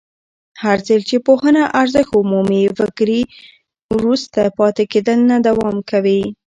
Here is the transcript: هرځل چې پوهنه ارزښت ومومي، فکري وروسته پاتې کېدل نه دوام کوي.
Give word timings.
هرځل 0.63 1.01
چې 1.09 1.17
پوهنه 1.27 1.63
ارزښت 1.81 2.11
ومومي، 2.13 2.61
فکري 2.79 3.21
وروسته 3.95 4.39
پاتې 4.59 4.83
کېدل 4.91 5.19
نه 5.31 5.37
دوام 5.47 5.77
کوي. 5.89 6.21